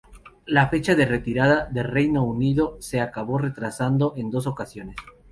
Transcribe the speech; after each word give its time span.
La 0.47 0.67
fecha 0.67 0.95
de 0.95 1.05
retirada 1.05 1.67
de 1.71 1.83
Reino 1.83 2.23
Unido 2.23 2.75
se 2.79 3.01
acabó 3.01 3.37
retrasando 3.37 4.15
en 4.17 4.31
dos 4.31 4.47
ocasiones. 4.47 4.95